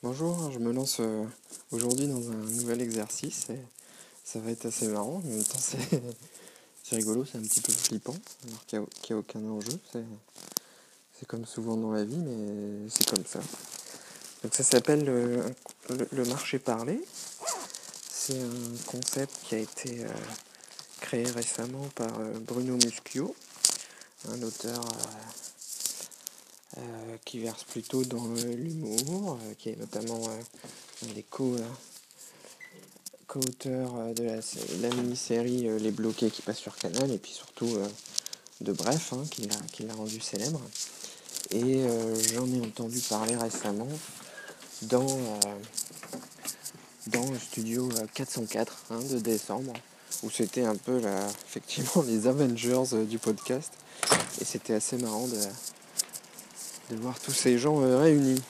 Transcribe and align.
Bonjour, 0.00 0.52
je 0.52 0.60
me 0.60 0.72
lance 0.72 0.98
euh, 1.00 1.24
aujourd'hui 1.72 2.06
dans 2.06 2.30
un 2.30 2.36
nouvel 2.36 2.80
exercice 2.82 3.50
et 3.50 3.58
ça 4.22 4.38
va 4.38 4.52
être 4.52 4.66
assez 4.66 4.86
marrant, 4.86 5.16
en 5.16 5.28
même 5.28 5.42
temps 5.42 5.58
c'est, 6.84 6.94
rigolo, 6.94 7.24
c'est 7.24 7.36
un 7.36 7.42
petit 7.42 7.60
peu 7.60 7.72
flippant, 7.72 8.14
alors 8.46 8.64
qu'il 8.66 8.78
n'y 8.78 9.16
a, 9.16 9.18
aucun 9.18 9.44
enjeu, 9.44 9.76
c'est, 9.90 11.26
comme 11.26 11.44
souvent 11.44 11.76
dans 11.76 11.90
la 11.90 12.04
vie, 12.04 12.16
mais 12.16 12.88
c'est 12.88 13.10
comme 13.10 13.26
ça. 13.26 13.40
Donc 14.44 14.54
ça 14.54 14.62
s'appelle 14.62 15.04
le, 15.04 15.42
le, 16.12 16.24
marché 16.26 16.60
parlé, 16.60 17.04
c'est 18.08 18.40
un 18.40 18.76
concept 18.86 19.36
qui 19.42 19.56
a 19.56 19.58
été 19.58 20.04
euh, 20.04 20.08
créé 21.00 21.24
récemment 21.24 21.88
par 21.96 22.20
euh, 22.20 22.38
Bruno 22.46 22.76
Muschio, 22.76 23.34
un 24.28 24.42
auteur 24.42 24.80
euh, 24.80 25.57
qui 27.24 27.40
verse 27.40 27.64
plutôt 27.64 28.04
dans 28.04 28.26
l'humour, 28.26 29.38
euh, 29.42 29.54
qui 29.58 29.70
est 29.70 29.76
notamment 29.76 30.20
un 30.28 31.12
des 31.14 31.24
co-auteurs 33.26 34.14
de 34.14 34.24
la, 34.82 34.90
mini-série 34.96 35.68
Les 35.78 35.90
Bloqués 35.90 36.30
qui 36.30 36.42
passe 36.42 36.58
sur 36.58 36.76
Canal, 36.76 37.10
et 37.10 37.18
puis 37.18 37.32
surtout 37.32 37.78
de 38.60 38.72
Bref, 38.72 39.12
hein, 39.12 39.22
qui 39.72 39.82
l'a 39.84 39.94
rendu 39.94 40.20
célèbre. 40.20 40.60
Et 41.50 41.82
j'en 42.34 42.46
ai 42.52 42.60
entendu 42.60 43.00
parler 43.00 43.36
récemment 43.36 43.88
dans, 44.82 45.06
dans 47.08 47.30
le 47.30 47.38
studio 47.38 47.88
404 48.14 48.84
hein, 48.90 49.00
de 49.10 49.18
décembre, 49.18 49.72
où 50.22 50.30
c'était 50.30 50.64
un 50.64 50.76
peu 50.76 51.00
effectivement 51.46 52.02
les 52.06 52.26
Avengers 52.26 53.04
du 53.06 53.18
podcast. 53.18 53.72
Et 54.40 54.44
c'était 54.44 54.74
assez 54.74 54.96
marrant 54.96 55.26
de, 55.28 55.38
de 56.90 56.96
voir 56.96 57.18
tous 57.20 57.32
ces 57.32 57.58
gens 57.58 57.82
euh, 57.82 57.98
réunis. 57.98 58.40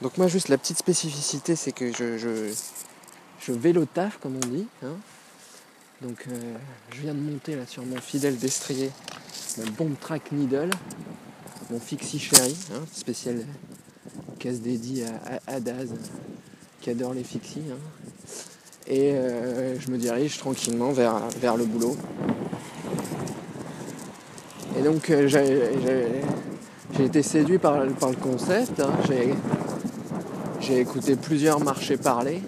Donc 0.00 0.18
moi 0.18 0.26
juste 0.26 0.48
la 0.48 0.58
petite 0.58 0.78
spécificité 0.78 1.54
c'est 1.54 1.72
que 1.72 1.92
je, 1.92 2.18
je, 2.18 3.52
vélo 3.52 3.84
taf 3.84 4.18
comme 4.18 4.36
on 4.36 4.48
dit. 4.48 4.66
Hein. 4.84 4.96
Donc 6.00 6.24
euh, 6.28 6.54
je 6.90 7.02
viens 7.02 7.14
de 7.14 7.20
monter 7.20 7.54
là 7.54 7.66
sur 7.66 7.84
mon 7.84 7.98
fidèle 7.98 8.38
destrier, 8.38 8.90
mon 9.58 9.70
bomb 9.72 9.94
track 10.00 10.32
needle, 10.32 10.70
mon 11.70 11.78
fixie 11.78 12.18
chéri, 12.18 12.56
hein, 12.72 12.80
spécial 12.92 13.44
casse 14.38 14.60
dédié 14.60 15.04
à, 15.06 15.54
à, 15.54 15.60
Daz 15.60 15.90
qui 16.80 16.90
adore 16.90 17.14
les 17.14 17.22
fixies. 17.22 17.62
Hein. 17.70 17.78
Et 18.88 19.12
euh, 19.12 19.78
je 19.78 19.90
me 19.90 19.98
dirige 19.98 20.38
tranquillement 20.38 20.90
vers, 20.90 21.28
vers 21.38 21.56
le 21.56 21.64
boulot. 21.64 21.96
Et 24.76 24.82
donc 24.82 25.12
j'ai 25.26 26.22
j'ai 26.96 27.04
été 27.04 27.22
séduit 27.22 27.58
par, 27.58 27.84
le 27.84 28.16
concept. 28.20 28.80
Hein. 28.80 28.92
J'ai 30.60 30.80
écouté 30.80 31.16
plusieurs 31.16 31.60
marchés 31.60 31.96
parler. 31.96 32.42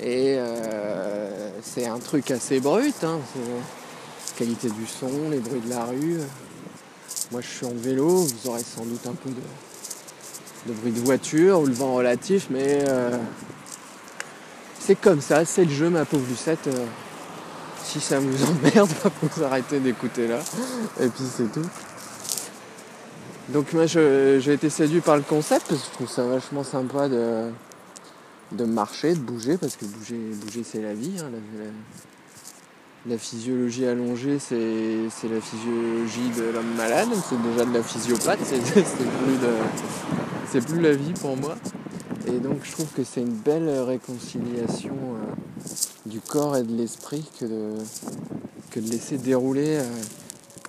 Et 0.00 0.36
euh, 0.38 1.50
c'est 1.62 1.86
un 1.86 1.98
truc 1.98 2.30
assez 2.30 2.60
brut. 2.60 3.02
Hein. 3.02 3.18
qualité 4.36 4.68
du 4.68 4.86
son, 4.86 5.30
les 5.30 5.38
bruits 5.38 5.60
de 5.60 5.70
la 5.70 5.84
rue. 5.84 6.18
Moi 7.32 7.40
je 7.40 7.46
suis 7.46 7.66
en 7.66 7.74
vélo, 7.74 8.08
vous 8.08 8.50
aurez 8.50 8.62
sans 8.62 8.84
doute 8.84 9.06
un 9.06 9.14
peu 9.14 9.30
de, 9.30 10.72
bruit 10.72 10.92
de 10.92 11.00
voiture 11.00 11.60
ou 11.60 11.66
le 11.66 11.72
vent 11.72 11.94
relatif, 11.94 12.46
mais 12.50 12.84
euh, 12.88 13.18
c'est 14.78 14.94
comme 14.94 15.20
ça, 15.20 15.44
c'est 15.44 15.64
le 15.64 15.70
jeu 15.70 15.90
ma 15.90 16.04
pauvre 16.04 16.24
Lucette. 16.28 16.68
Euh, 16.68 16.86
si 17.82 18.00
ça 18.00 18.18
vous 18.20 18.44
emmerde, 18.50 18.90
vous 19.22 19.42
arrêter 19.44 19.80
d'écouter 19.80 20.28
là. 20.28 20.38
Et 21.00 21.08
puis 21.08 21.24
c'est 21.36 21.50
tout. 21.52 21.66
Donc 23.48 23.72
moi 23.72 23.86
j'ai 23.86 24.52
été 24.52 24.68
séduit 24.68 25.00
par 25.00 25.16
le 25.16 25.22
concept 25.22 25.68
parce 25.68 25.80
que 25.80 25.86
je 25.86 25.94
trouve 25.94 26.08
ça 26.08 26.24
vachement 26.24 26.64
sympa 26.64 27.08
de, 27.08 27.44
de 28.52 28.64
marcher, 28.64 29.14
de 29.14 29.20
bouger, 29.20 29.56
parce 29.56 29.76
que 29.76 29.86
bouger, 29.86 30.18
bouger 30.44 30.62
c'est 30.64 30.82
la 30.82 30.92
vie. 30.92 31.16
Hein, 31.18 31.30
la, 33.06 33.16
physiologie 33.16 33.86
allongée 33.86 34.38
c'est 34.38 34.58
la 34.58 35.40
physiologie 35.40 36.28
de 36.36 36.52
l'homme 36.52 36.74
malade, 36.76 37.08
c'est 37.26 37.40
déjà 37.50 37.64
de 37.64 37.72
la 37.72 37.82
physiopathe, 37.82 38.40
c'est 38.44 38.60
plus, 40.60 40.74
plus 40.74 40.80
la 40.82 40.92
vie 40.92 41.14
pour 41.14 41.34
moi. 41.38 41.56
Et 42.26 42.38
donc 42.40 42.58
je 42.64 42.72
trouve 42.72 42.88
que 42.88 43.02
c'est 43.02 43.22
une 43.22 43.32
belle 43.32 43.70
réconciliation 43.80 44.92
euh, 44.92 45.70
du 46.04 46.20
corps 46.20 46.58
et 46.58 46.62
de 46.62 46.76
l'esprit 46.76 47.24
que 47.40 47.46
de, 47.46 47.70
que 48.70 48.80
de 48.80 48.90
laisser 48.90 49.16
dérouler. 49.16 49.78
Euh, 49.78 49.84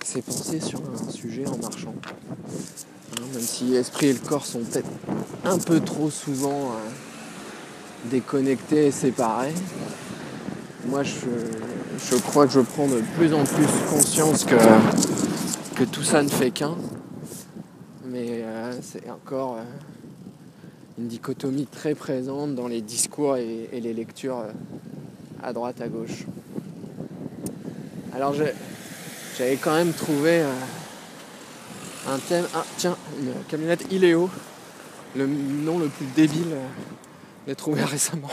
c'est 0.04 0.22
penser 0.22 0.60
sur 0.60 0.80
un 0.80 1.10
sujet 1.10 1.46
en 1.46 1.56
marchant. 1.58 1.94
Hein, 2.02 3.22
même 3.32 3.42
si 3.42 3.64
l'esprit 3.64 4.06
et 4.06 4.12
le 4.12 4.18
corps 4.18 4.46
sont 4.46 4.60
peut-être 4.60 4.88
un 5.44 5.58
peu 5.58 5.80
trop 5.80 6.10
souvent 6.10 6.72
euh, 6.72 8.08
déconnectés 8.10 8.86
et 8.86 8.90
séparés, 8.90 9.54
moi 10.86 11.02
je, 11.02 12.16
crois 12.16 12.46
que 12.46 12.52
je 12.52 12.60
prends 12.60 12.88
de 12.88 13.02
plus 13.16 13.34
en 13.34 13.44
plus 13.44 13.66
conscience 13.90 14.44
que, 14.44 14.56
que 15.76 15.84
tout 15.84 16.02
ça 16.02 16.22
ne 16.22 16.28
fait 16.28 16.50
qu'un. 16.50 16.76
Mais 18.06 18.42
euh, 18.42 18.72
c'est 18.82 19.08
encore 19.10 19.56
euh, 19.58 19.64
une 20.98 21.08
dichotomie 21.08 21.66
très 21.66 21.94
présente 21.94 22.54
dans 22.54 22.68
les 22.68 22.80
discours 22.80 23.36
et, 23.36 23.68
et 23.72 23.80
les 23.80 23.92
lectures 23.92 24.44
à 25.42 25.52
droite, 25.52 25.80
à 25.80 25.88
gauche. 25.88 26.24
Alors 28.12 28.34
j'ai 28.34 28.52
j'avais 29.40 29.56
quand 29.56 29.74
même 29.74 29.94
trouvé 29.94 30.42
euh, 30.42 30.52
un 32.08 32.18
thème. 32.18 32.44
Ah, 32.54 32.62
tiens, 32.76 32.94
une 33.18 33.32
camionnette 33.48 33.90
Iléo, 33.90 34.28
le 35.16 35.26
nom 35.26 35.78
le 35.78 35.88
plus 35.88 36.04
débile 36.14 36.56
j'ai 37.46 37.52
euh, 37.52 37.54
trouvé 37.54 37.82
récemment. 37.84 38.28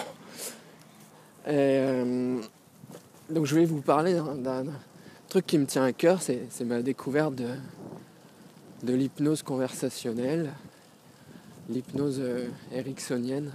Euh, 1.48 2.42
donc 3.30 3.46
je 3.46 3.56
vais 3.56 3.64
vous 3.64 3.80
parler 3.80 4.16
d'un 4.16 4.66
truc 5.30 5.48
qui 5.48 5.58
me 5.58 5.66
tient 5.66 5.86
à 5.86 5.94
cœur, 5.94 6.22
c'est 6.22 6.66
ma 6.66 6.82
découverte 6.82 7.36
de, 7.36 8.94
l'hypnose 8.94 9.44
conversationnelle, 9.44 10.52
l'hypnose 11.70 12.22
ericksonienne 12.74 13.54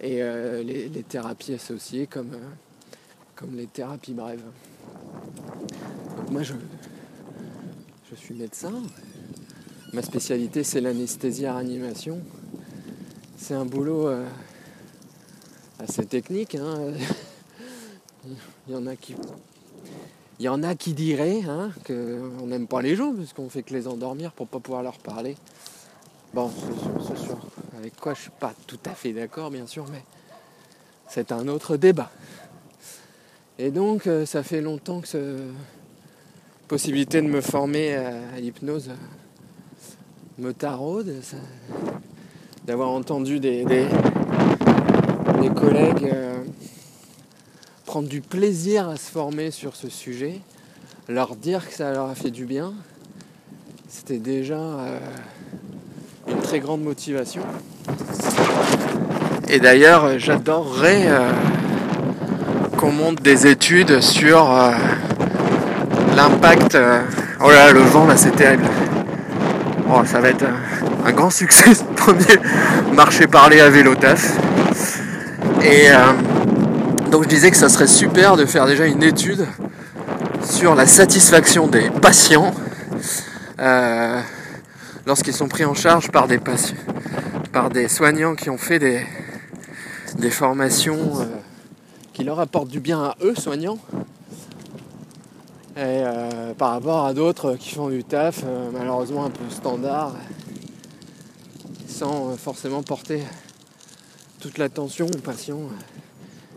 et 0.00 0.16
les, 0.16 0.88
les, 0.88 1.02
thérapies 1.04 1.54
associées 1.54 2.08
comme, 2.08 2.36
comme 3.36 3.56
les 3.56 3.66
thérapies 3.66 4.14
brèves 4.14 4.42
moi, 6.30 6.42
je, 6.42 6.52
je 8.10 8.16
suis 8.16 8.34
médecin. 8.34 8.72
Ma 9.92 10.02
spécialité, 10.02 10.64
c'est 10.64 10.80
l'anesthésie 10.80 11.46
à 11.46 11.54
réanimation. 11.54 12.20
C'est 13.36 13.54
un 13.54 13.64
boulot 13.64 14.08
euh, 14.08 14.26
assez 15.78 16.04
technique. 16.04 16.54
Hein. 16.54 16.92
Il 18.68 18.74
y 18.74 18.76
en 18.76 18.86
a 18.86 18.96
qui, 18.96 19.14
il 20.38 20.44
y 20.44 20.48
en 20.50 20.62
a 20.62 20.74
qui 20.74 20.92
diraient 20.92 21.42
hein, 21.48 21.70
qu'on 21.86 22.46
n'aime 22.46 22.66
pas 22.66 22.82
les 22.82 22.94
gens 22.94 23.14
parce 23.14 23.32
qu'on 23.32 23.48
fait 23.48 23.62
que 23.62 23.72
les 23.72 23.88
endormir 23.88 24.32
pour 24.32 24.46
pas 24.46 24.60
pouvoir 24.60 24.82
leur 24.82 24.98
parler. 24.98 25.36
Bon, 26.34 26.50
c'est 27.06 27.16
sûr, 27.16 27.38
avec 27.78 27.96
quoi 27.96 28.12
je 28.12 28.22
suis 28.22 28.30
pas 28.38 28.52
tout 28.66 28.78
à 28.84 28.90
fait 28.90 29.14
d'accord, 29.14 29.50
bien 29.50 29.66
sûr, 29.66 29.86
mais 29.90 30.02
c'est 31.08 31.32
un 31.32 31.48
autre 31.48 31.78
débat. 31.78 32.10
Et 33.58 33.70
donc, 33.70 34.06
euh, 34.06 34.26
ça 34.26 34.42
fait 34.42 34.60
longtemps 34.60 35.00
que 35.00 35.08
ce, 35.08 35.38
possibilité 36.68 37.22
de 37.22 37.26
me 37.26 37.40
former 37.40 37.94
à 37.94 38.38
l'hypnose 38.38 38.90
me 40.38 40.52
taraude, 40.52 41.14
d'avoir 42.66 42.90
entendu 42.90 43.40
des, 43.40 43.64
collègues 45.56 46.10
euh, 46.12 46.36
prendre 47.86 48.06
du 48.06 48.20
plaisir 48.20 48.86
à 48.88 48.96
se 48.96 49.10
former 49.10 49.50
sur 49.50 49.74
ce 49.74 49.88
sujet, 49.88 50.40
leur 51.08 51.34
dire 51.36 51.66
que 51.66 51.74
ça 51.74 51.90
leur 51.90 52.10
a 52.10 52.14
fait 52.14 52.30
du 52.30 52.44
bien, 52.44 52.74
c'était 53.88 54.18
déjà 54.18 54.58
euh, 54.58 54.98
une 56.28 56.40
très 56.42 56.60
grande 56.60 56.82
motivation. 56.82 57.42
Et 59.48 59.58
d'ailleurs, 59.58 60.18
j'adorerais 60.18 61.06
euh, 61.06 61.32
qu'on 62.76 62.92
monte 62.92 63.22
des 63.22 63.46
études 63.46 64.02
sur 64.02 64.52
l'impact. 66.18 66.74
Euh, 66.74 67.00
oh 67.40 67.48
là, 67.48 67.72
le 67.72 67.80
vent 67.80 68.04
là, 68.04 68.16
c'est 68.16 68.34
terrible. 68.34 68.64
Oh, 69.88 70.02
ça 70.04 70.20
va 70.20 70.30
être 70.30 70.44
un, 71.04 71.12
grand 71.12 71.30
succès 71.30 71.74
ce 71.74 71.84
premier 71.84 72.38
marché 72.92 73.28
parlé 73.28 73.60
à 73.60 73.70
vélo 73.70 73.94
taf. 73.94 74.36
Et 75.62 75.88
euh, 75.88 76.12
donc 77.10 77.22
je 77.22 77.28
disais 77.28 77.50
que 77.52 77.56
ça 77.56 77.68
serait 77.68 77.86
super 77.86 78.36
de 78.36 78.44
faire 78.46 78.66
déjà 78.66 78.86
une 78.86 79.02
étude 79.02 79.46
sur 80.42 80.74
la 80.74 80.86
satisfaction 80.86 81.68
des 81.68 81.88
patients 81.88 82.52
euh, 83.60 84.20
lorsqu'ils 85.06 85.34
sont 85.34 85.48
pris 85.48 85.64
en 85.64 85.74
charge 85.74 86.10
par 86.10 86.26
des 86.26 86.38
patients, 86.38 86.76
par 87.52 87.70
des 87.70 87.86
soignants 87.86 88.34
qui 88.34 88.50
ont 88.50 88.58
fait 88.58 88.80
des, 88.80 90.30
formations 90.30 91.26
qui 92.12 92.24
leur 92.24 92.40
apportent 92.40 92.68
du 92.68 92.80
bien 92.80 93.00
à 93.00 93.16
eux, 93.22 93.34
soignants, 93.36 93.78
euh, 95.78 96.54
par 96.54 96.72
rapport 96.72 97.06
à 97.06 97.14
d'autres 97.14 97.54
qui 97.54 97.74
font 97.74 97.88
du 97.88 98.02
taf, 98.02 98.42
euh, 98.44 98.70
malheureusement 98.72 99.24
un 99.24 99.30
peu 99.30 99.48
standard, 99.48 100.12
sans 101.86 102.36
forcément 102.36 102.82
porter 102.82 103.22
toute 104.40 104.58
l'attention 104.58 105.06
au 105.06 105.18
patient 105.18 105.60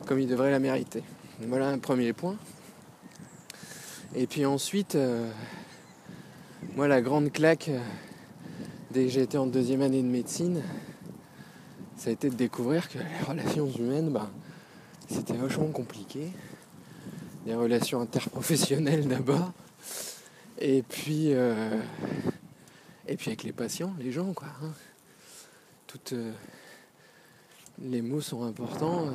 comme 0.08 0.20
il 0.20 0.28
devrait 0.28 0.50
la 0.50 0.58
mériter. 0.58 1.04
Voilà 1.48 1.70
un 1.70 1.78
premier 1.78 2.14
point. 2.14 2.36
Et 4.16 4.26
puis 4.26 4.44
ensuite, 4.46 4.98
moi 6.76 6.88
la 6.88 7.02
grande 7.02 7.32
claque 7.32 7.70
dès 8.92 9.06
que 9.06 9.20
été 9.20 9.38
en 9.38 9.46
deuxième 9.46 9.84
année 9.84 10.02
de 10.02 10.08
médecine, 10.08 10.64
ça 11.96 12.10
a 12.10 12.14
été 12.14 12.30
de 12.30 12.36
découvrir 12.36 12.90
que 12.90 12.98
les 12.98 13.26
relations 13.28 13.70
humaines, 13.70 14.10
ben, 14.10 14.30
c'était 15.08 15.34
vachement 15.34 15.68
compliqué. 15.68 16.32
Les 17.46 17.56
relations 17.56 18.02
interprofessionnelles 18.02 19.08
d'abord. 19.08 19.52
Et 20.60 20.84
puis, 20.84 21.34
euh, 21.34 21.80
et 23.08 23.18
puis 23.18 23.30
avec 23.30 23.44
les 23.44 23.52
patients, 23.52 23.94
les 24.00 24.12
gens, 24.12 24.32
quoi. 24.34 24.48
Hein. 24.64 24.72
Toutes 25.88 26.14
euh, 26.14 26.32
les 27.82 28.04
mots 28.04 28.22
sont 28.22 28.44
importants. 28.44 29.08
Euh, 29.08 29.12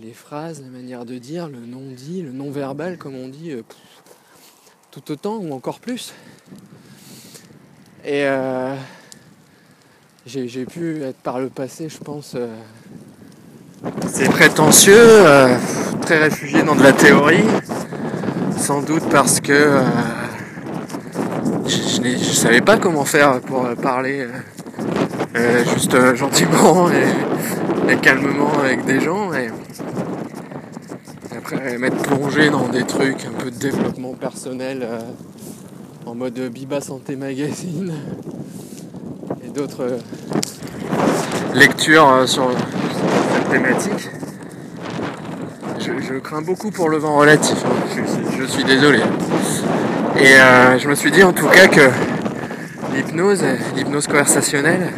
les 0.00 0.12
phrases, 0.12 0.60
la 0.60 0.68
manière 0.68 1.04
de 1.04 1.18
dire, 1.18 1.48
le 1.48 1.60
non-dit, 1.60 2.22
le 2.22 2.32
non-verbal, 2.32 2.98
comme 2.98 3.14
on 3.14 3.28
dit, 3.28 3.52
tout 4.90 5.12
autant 5.12 5.36
ou 5.36 5.52
encore 5.52 5.78
plus. 5.78 6.12
Et 8.04 8.26
j'ai 10.26 10.66
pu 10.66 11.00
être 11.04 11.18
par 11.18 11.38
le 11.38 11.48
passé, 11.48 11.88
je 11.88 11.98
pense, 11.98 12.36
c'est 14.06 14.28
prétentieux, 14.28 14.94
euh, 14.96 15.56
très 16.02 16.18
réfugié 16.18 16.62
dans 16.62 16.74
de 16.74 16.82
la 16.82 16.92
théorie, 16.92 17.44
sans 18.56 18.80
doute 18.80 19.04
parce 19.10 19.40
que 19.40 19.52
euh, 19.52 19.80
je, 21.66 22.00
ne 22.00 22.16
savais 22.16 22.60
pas 22.60 22.76
comment 22.76 23.04
faire 23.04 23.40
pour 23.40 23.66
parler 23.82 24.26
euh, 25.36 25.64
juste 25.74 26.14
gentiment 26.14 26.88
et, 27.88 27.96
calmement 27.96 28.52
avec 28.62 28.84
des 28.84 29.00
gens. 29.00 29.32
Et, 29.32 29.50
après 31.36 31.76
m'être 31.76 31.98
plongé 31.98 32.48
dans 32.48 32.68
des 32.68 32.84
trucs 32.84 33.26
un 33.26 33.32
peu 33.42 33.50
de 33.50 33.56
développement 33.58 34.14
personnel 34.14 34.88
en 36.06 36.14
mode 36.14 36.38
Biba 36.50 36.80
Santé 36.80 37.16
Magazine 37.16 37.92
et 39.44 39.48
d'autres 39.48 39.98
lectures 41.54 42.26
sur 42.26 42.50
thématique. 43.50 44.10
Je, 45.78 46.18
crains 46.18 46.42
beaucoup 46.42 46.70
pour 46.70 46.88
le 46.88 46.96
vent 46.96 47.16
relatif, 47.16 47.56
hein. 47.64 48.00
je, 48.38 48.44
suis 48.44 48.64
désolé. 48.64 49.00
Et 50.18 50.34
euh, 50.34 50.78
je 50.78 50.88
me 50.88 50.94
suis 50.94 51.10
dit 51.10 51.22
en 51.22 51.32
tout 51.32 51.48
cas 51.48 51.66
que 51.66 51.90
l'hypnose, 52.94 53.42
l'hypnose 53.76 54.06
conversationnelle, 54.06 54.92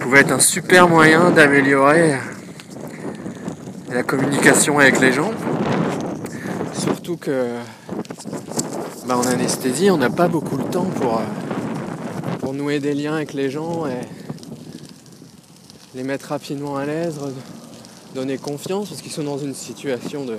pouvait 0.00 0.20
être 0.20 0.32
un 0.32 0.40
super 0.40 0.88
moyen 0.88 1.30
d'améliorer 1.30 2.14
la 3.92 4.02
communication 4.02 4.78
avec 4.78 5.00
les 5.00 5.12
gens. 5.12 5.30
Surtout 6.72 7.16
que 7.16 7.46
bah, 9.06 9.16
en 9.16 9.26
anesthésie, 9.26 9.90
on 9.90 9.98
n'a 9.98 10.10
pas 10.10 10.28
beaucoup 10.28 10.56
de 10.56 10.62
temps 10.62 10.86
pour, 11.00 11.18
euh, 11.18 12.38
pour 12.40 12.54
nouer 12.54 12.80
des 12.80 12.94
liens 12.94 13.14
avec 13.14 13.32
les 13.34 13.50
gens 13.50 13.86
et 13.86 14.06
les 15.94 16.02
mettre 16.02 16.28
rapidement 16.28 16.76
à 16.76 16.86
l'aise, 16.86 17.16
donner 18.14 18.38
confiance 18.38 18.88
parce 18.88 19.02
qu'ils 19.02 19.12
sont 19.12 19.24
dans 19.24 19.38
une 19.38 19.54
situation 19.54 20.24
de, 20.24 20.36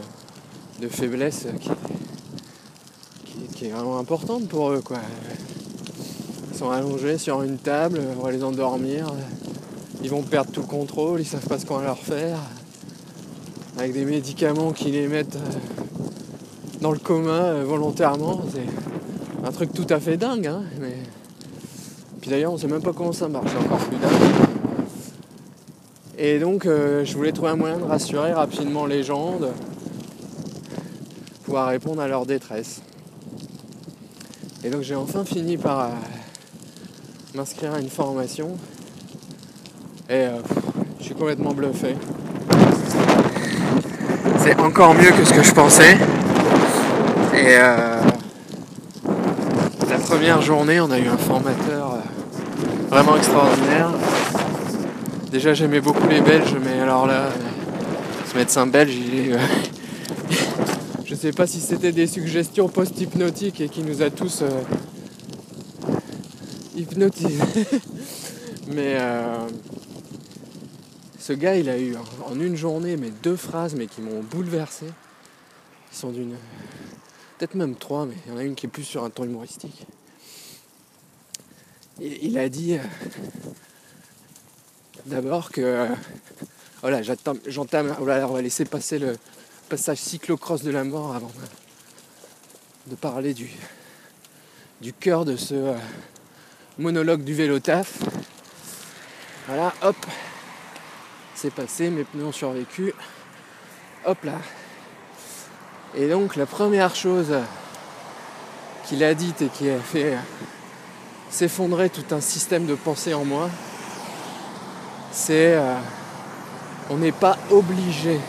faiblesse 0.90 1.48
qui, 3.56 3.66
est 3.66 3.70
vraiment 3.70 4.00
importante 4.00 4.48
pour 4.48 4.72
eux. 4.72 4.82
Quoi. 4.84 4.98
Ils 6.52 6.58
sont 6.58 6.72
allongés 6.72 7.18
sur 7.18 7.44
une 7.44 7.58
table, 7.58 8.02
on 8.18 8.24
va 8.24 8.32
les 8.32 8.44
endormir, 8.44 9.14
ils 10.04 10.10
vont 10.10 10.24
perdre 10.24 10.52
tout 10.52 10.62
le 10.62 10.68
contrôle, 10.68 11.22
ils 11.22 11.26
savent 11.26 11.48
pas 11.48 11.60
ce 11.60 11.66
qu'on 11.66 11.78
va 11.78 11.86
leur 11.86 12.00
faire. 12.00 12.40
Avec 13.78 13.94
des 13.94 14.06
médicaments 14.06 14.72
qui 14.72 14.92
les 14.92 15.08
mettent 15.08 15.36
euh, 15.38 16.80
dans 16.82 16.92
le 16.92 17.00
coma 17.00 17.32
euh, 17.32 17.64
volontairement, 17.66 18.42
c'est 18.54 19.48
un 19.48 19.52
truc 19.52 19.74
tout 19.74 19.88
à 19.90 20.00
fait 20.00 20.18
dingue. 20.18 20.48
Hein, 20.48 20.64
mais... 20.80 20.98
Puis 22.20 22.30
d'ailleurs 22.30 22.52
on 22.52 22.58
sait 22.58 22.68
même 22.68 22.82
pas 22.82 22.94
comment 22.94 23.14
ça 23.14 23.28
marche, 23.28 23.48
c'est 23.50 23.66
encore 23.66 23.80
plus 23.80 23.98
dingue. 23.98 24.41
Et 26.24 26.38
donc 26.38 26.68
euh, 26.68 27.04
je 27.04 27.16
voulais 27.18 27.32
trouver 27.32 27.50
un 27.50 27.56
moyen 27.56 27.78
de 27.80 27.84
rassurer 27.84 28.32
rapidement 28.32 28.86
les 28.86 29.02
gens, 29.02 29.40
de 29.40 29.48
pouvoir 31.46 31.70
répondre 31.70 32.00
à 32.00 32.08
leur 32.08 32.28
détresse. 32.28 32.84
Et 34.64 34.70
donc 34.70 34.84
j'ai 34.84 34.94
enfin 34.94 35.26
fini 35.26 35.58
par 35.58 35.80
euh, 35.80 35.90
m'inscrire 37.34 37.74
à 37.74 37.80
une 37.80 37.90
formation. 37.90 38.50
Et 40.12 40.28
euh, 40.28 40.38
je 41.00 41.06
suis 41.06 41.16
complètement 41.16 41.54
bluffé. 41.54 41.96
C'est 44.38 44.60
encore 44.60 44.94
mieux 44.94 45.10
que 45.10 45.26
ce 45.26 45.34
que 45.34 45.42
je 45.42 45.54
pensais. 45.56 45.98
Et 47.34 47.56
la 47.56 48.04
première 50.06 50.44
journée, 50.44 50.80
on 50.82 50.92
a 50.92 51.00
eu 51.00 51.08
un 51.08 51.18
formateur 51.18 51.98
vraiment 52.92 53.18
extraordinaire 53.18 53.90
Déjà 55.32 55.54
j'aimais 55.54 55.80
beaucoup 55.80 56.06
les 56.10 56.20
Belges, 56.20 56.58
mais 56.62 56.78
alors 56.82 57.08
là, 57.08 57.30
ce 58.30 58.36
médecin 58.36 58.68
belge, 58.68 58.94
il 58.94 59.18
est... 59.18 59.34
Euh, 59.34 59.40
je 61.06 61.16
sais 61.16 61.32
pas 61.32 61.48
si 61.48 61.62
c'était 61.62 61.94
des 61.94 62.06
suggestions 62.06 62.68
post-hypnotiques 62.68 63.62
et 63.62 63.70
qui 63.70 63.82
nous 63.82 64.02
a 64.02 64.10
tous 64.10 64.42
euh, 64.42 64.50
hypnotisés. 66.76 67.40
mais 68.68 68.98
euh, 69.00 69.48
ce 71.18 71.32
gars, 71.32 71.56
il 71.56 71.70
a 71.70 71.80
eu 71.80 71.96
en 72.30 72.38
une 72.38 72.58
journée 72.58 72.98
mais 72.98 73.12
deux 73.24 73.38
phrases 73.38 73.74
mais 73.74 73.88
qui 73.88 74.02
m'ont 74.02 74.22
bouleversé. 74.22 74.88
Ils 75.94 75.98
sont 75.98 76.12
d'une... 76.12 76.36
Peut-être 77.38 77.56
même 77.56 77.76
trois, 77.76 78.06
mais 78.06 78.16
il 78.26 78.34
y 78.34 78.36
en 78.36 78.38
a 78.38 78.44
une 78.44 78.56
qui 78.56 78.66
est 78.66 78.70
plus 78.70 78.84
sur 78.84 79.06
un 79.06 79.10
ton 79.10 79.24
humoristique. 79.24 79.88
il 82.02 82.38
a 82.38 82.50
dit 82.50 82.78
d'abord 85.06 85.52
que 85.52 85.88
voilà, 86.82 87.02
j'entame, 87.48 87.96
on 88.00 88.06
va 88.06 88.42
laisser 88.42 88.66
passer 88.66 88.98
le 88.98 89.16
passage 89.70 90.00
cyclocross 90.00 90.64
de 90.64 90.72
la 90.72 90.84
mort 90.84 91.16
avant 91.16 91.32
de, 92.88 92.96
parler 92.96 93.36
du, 93.36 94.94
cœur 94.94 95.24
de 95.24 95.36
ce 95.36 95.54
euh, 95.54 95.74
monologue 96.80 97.24
du 97.24 97.36
vélo 97.36 97.60
taf. 97.60 98.00
Voilà, 99.48 99.74
hop, 99.84 99.96
c'est 101.36 101.54
passé, 101.54 101.92
mes 101.92 102.04
pneus 102.04 102.26
ont 102.26 102.32
survécu. 102.32 102.94
Hop 104.06 104.24
là. 104.24 104.40
Et 105.94 106.10
donc 106.10 106.36
la 106.36 106.48
première 106.48 106.96
chose 106.96 107.36
qu'il 108.88 109.04
a 109.04 109.14
dite 109.14 109.44
et 109.44 109.50
qui 109.50 109.70
a 109.70 109.80
fait 109.80 110.18
s'effondrer 111.30 111.90
tout 111.92 112.06
un 112.14 112.22
système 112.22 112.66
de 112.66 112.76
pensée 112.76 113.14
en 113.14 113.24
moi, 113.24 113.50
c'est 115.12 115.56
euh, 115.56 115.76
on 116.90 116.98
n'est 116.98 117.12
pas 117.12 117.38
obligé 117.50 118.20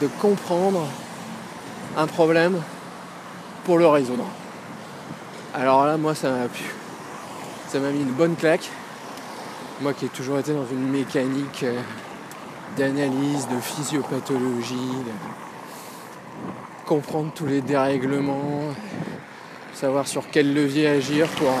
de 0.00 0.06
comprendre 0.20 0.86
un 1.96 2.06
problème 2.06 2.60
pour 3.64 3.78
le 3.78 3.86
résoudre. 3.86 4.24
Alors 5.54 5.84
là, 5.84 5.96
moi, 5.96 6.14
ça 6.14 6.30
m'a. 6.30 6.46
Ça 7.68 7.80
m'a 7.80 7.90
mis 7.90 8.00
une 8.00 8.12
bonne 8.12 8.34
claque. 8.34 8.70
Moi 9.82 9.92
qui 9.92 10.06
ai 10.06 10.08
toujours 10.08 10.38
été 10.38 10.54
dans 10.54 10.66
une 10.70 10.88
mécanique 10.88 11.64
euh, 11.64 11.78
d'analyse, 12.78 13.46
de 13.48 13.60
physiopathologie, 13.60 14.94
comprendre 16.86 17.30
tous 17.34 17.44
les 17.46 17.60
dérèglements, 17.60 18.62
savoir 19.74 20.08
sur 20.08 20.30
quel 20.30 20.54
levier 20.54 20.88
agir 20.88 21.28
pour 21.28 21.52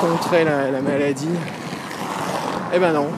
contrer 0.00 0.44
la 0.44 0.80
maladie. 0.80 1.28
Eh 2.72 2.78
ben 2.78 2.92
non. 2.92 3.08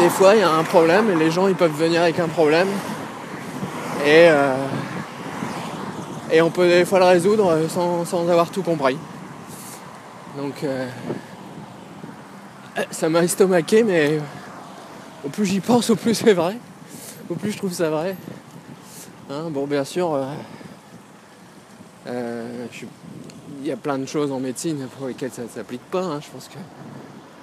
Des 0.00 0.08
fois, 0.08 0.34
il 0.34 0.40
y 0.40 0.42
a 0.42 0.50
un 0.50 0.62
problème 0.64 1.10
et 1.10 1.14
les 1.14 1.30
gens 1.30 1.46
ils 1.46 1.54
peuvent 1.54 1.76
venir 1.76 2.02
avec 2.02 2.18
un 2.18 2.28
problème. 2.28 2.68
Et, 4.02 4.28
euh, 4.30 4.54
et 6.32 6.40
on 6.40 6.50
peut 6.50 6.66
des 6.66 6.86
fois 6.86 6.98
le 7.00 7.04
résoudre 7.04 7.58
sans, 7.68 8.28
avoir 8.30 8.50
tout 8.50 8.62
compris. 8.62 8.96
Donc 10.38 10.64
euh, 10.64 10.88
ça 12.90 13.10
m'a 13.10 13.22
estomaqué, 13.22 13.82
mais 13.82 14.18
au 15.24 15.28
plus 15.28 15.44
j'y 15.44 15.60
pense, 15.60 15.90
au 15.90 15.96
plus 15.96 16.14
c'est 16.14 16.32
vrai. 16.32 16.56
Au 17.28 17.34
plus 17.34 17.52
je 17.52 17.58
trouve 17.58 17.72
ça 17.72 17.90
vrai. 17.90 18.16
Hein, 19.28 19.50
bon, 19.50 19.66
bien 19.66 19.84
sûr, 19.84 20.18
euh, 22.06 22.66
il 23.60 23.66
y 23.66 23.70
a 23.70 23.76
plein 23.76 23.98
de 23.98 24.06
choses 24.06 24.32
en 24.32 24.40
médecine 24.40 24.88
pour 24.96 25.08
lesquelles 25.08 25.30
ça 25.30 25.42
ne 25.42 25.48
s'applique 25.48 25.84
pas. 25.90 26.02
Hein. 26.02 26.20
Je 26.22 26.30
pense 26.30 26.48
que 26.48 26.58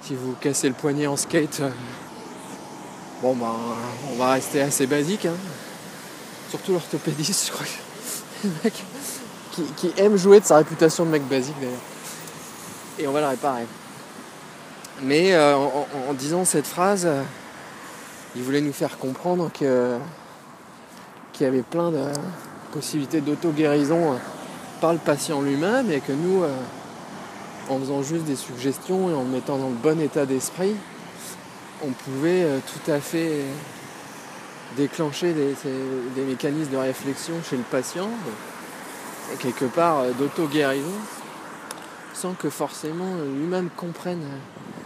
si 0.02 0.14
vous 0.14 0.34
cassez 0.40 0.68
le 0.68 0.74
poignet 0.74 1.06
en 1.06 1.16
skate, 1.16 1.60
euh, 1.60 1.70
bon 3.22 3.34
ben 3.34 3.52
on 4.10 4.16
va 4.16 4.32
rester 4.32 4.60
assez 4.60 4.86
basique. 4.86 5.26
Hein. 5.26 5.34
Surtout 6.50 6.72
l'orthopédiste, 6.72 7.46
je 7.48 7.52
crois 7.52 7.66
que 7.66 8.48
mec 8.64 8.84
qui, 9.76 9.92
aime 9.96 10.16
jouer 10.16 10.40
de 10.40 10.44
sa 10.44 10.56
réputation 10.58 11.04
de 11.04 11.10
mec 11.10 11.22
basique 11.28 11.56
d'ailleurs. 11.60 11.78
et 12.98 13.06
on 13.08 13.12
va 13.12 13.20
le 13.20 13.26
réparer. 13.26 13.66
Mais 15.02 15.34
euh, 15.34 15.56
en, 15.56 16.14
disant 16.14 16.44
cette 16.44 16.66
phrase, 16.66 17.04
euh, 17.06 17.22
il 18.34 18.42
voulait 18.42 18.60
nous 18.60 18.72
faire 18.72 18.98
comprendre 18.98 19.50
que 19.52 19.96
qu'il 21.32 21.44
y 21.44 21.48
avait 21.48 21.62
plein 21.62 21.90
de 21.90 22.04
possibilités 22.72 23.20
d'auto-guérison 23.20 24.18
par 24.80 24.92
le 24.92 24.98
patient 24.98 25.40
lui-même 25.40 25.90
et 25.90 26.00
que 26.00 26.12
nous, 26.12 26.42
en 27.68 27.78
faisant 27.78 28.02
juste 28.02 28.24
des 28.24 28.36
suggestions 28.36 29.10
et 29.10 29.14
en 29.14 29.24
mettant 29.24 29.58
dans 29.58 29.68
le 29.68 29.74
bon 29.74 30.00
état 30.00 30.26
d'esprit, 30.26 30.74
on 31.84 31.90
pouvait 31.90 32.44
tout 32.66 32.90
à 32.90 33.00
fait 33.00 33.44
déclencher 34.76 35.32
des, 35.32 36.22
mécanismes 36.22 36.72
de 36.72 36.76
réflexion 36.76 37.34
chez 37.48 37.56
le 37.56 37.62
patient, 37.62 38.08
quelque 39.38 39.64
part 39.64 40.00
euh, 40.00 40.12
d'auto-guérison, 40.12 40.84
sans 42.14 42.32
que 42.32 42.50
forcément 42.50 43.16
lui-même 43.38 43.70
comprenne 43.76 44.22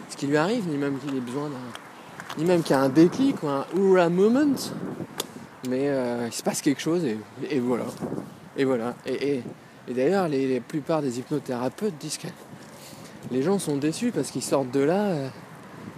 ce 0.09 0.17
qui 0.17 0.27
lui 0.27 0.37
arrive, 0.37 0.69
ni 0.69 0.77
même 0.77 0.99
qu'il 0.99 1.17
ait 1.17 1.21
besoin 1.21 1.49
d'un. 1.49 2.39
ni 2.39 2.45
même 2.45 2.63
qu'il 2.63 2.77
y 2.77 2.79
un 2.79 2.89
déclic 2.89 3.43
ou 3.43 3.49
un 3.49 3.67
hurrah 3.75 4.09
moment. 4.09 4.55
Mais 5.69 5.89
euh, 5.89 6.27
il 6.27 6.33
se 6.33 6.43
passe 6.43 6.61
quelque 6.61 6.81
chose 6.81 7.05
et, 7.05 7.61
voilà. 7.61 7.85
Et 8.57 8.65
voilà. 8.65 8.95
Et, 9.07 9.43
d'ailleurs, 9.89 10.29
la 10.29 10.61
plupart 10.61 11.03
des 11.03 11.19
hypnothérapeutes 11.19 11.97
disent 11.99 12.19
que 12.19 12.27
les 13.31 13.43
gens 13.43 13.59
sont 13.59 13.77
déçus 13.77 14.11
parce 14.11 14.31
qu'ils 14.31 14.43
sortent 14.43 14.71
de 14.71 14.81
là, 14.81 15.05
euh, 15.05 15.29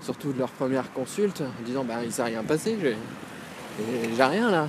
surtout 0.03 0.33
de 0.33 0.39
leur 0.39 0.51
première 0.51 0.93
consulte, 0.93 1.43
en 1.43 1.65
disant 1.65 1.85
bah 1.85 2.05
il 2.05 2.13
s'est 2.13 2.23
rien 2.23 2.43
passé, 2.43 2.77
j'ai 2.81 4.23
rien 4.23 4.51
là. 4.51 4.69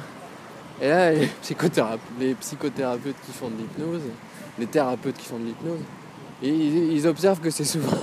Et 0.81 0.89
là, 0.89 1.11
les 2.19 2.33
psychothérapeutes, 2.35 3.15
qui 3.25 3.31
font 3.31 3.49
de 3.49 3.57
l'hypnose, 3.57 4.01
les 4.59 4.67
thérapeutes 4.67 5.17
qui 5.17 5.25
font 5.25 5.39
de 5.39 5.45
l'hypnose, 5.45 5.79
ils, 6.41 7.07
observent 7.07 7.39
que 7.39 7.49
c'est 7.49 7.65
souvent 7.65 7.97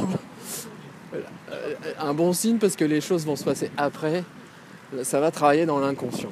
un 1.98 2.14
bon 2.14 2.32
signe 2.32 2.58
parce 2.58 2.76
que 2.76 2.84
les 2.84 3.00
choses 3.00 3.26
vont 3.26 3.36
se 3.36 3.44
passer 3.44 3.70
après. 3.76 4.24
Ça 5.02 5.20
va 5.20 5.30
travailler 5.30 5.66
dans 5.66 5.78
l'inconscient. 5.78 6.30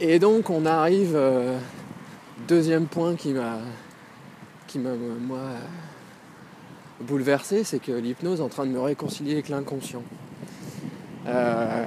Et 0.00 0.18
donc 0.18 0.50
on 0.50 0.66
arrive, 0.66 1.12
euh, 1.14 1.58
deuxième 2.46 2.86
point 2.86 3.14
qui 3.14 3.32
m'a, 3.32 3.58
qui 4.66 4.78
m'a 4.78 4.90
moi 5.20 5.38
bouleversé, 7.00 7.64
c'est 7.64 7.78
que 7.78 7.92
l'hypnose 7.92 8.40
est 8.40 8.42
en 8.42 8.48
train 8.48 8.66
de 8.66 8.70
me 8.70 8.80
réconcilier 8.80 9.34
avec 9.34 9.48
l'inconscient. 9.48 10.02
Euh, 11.26 11.86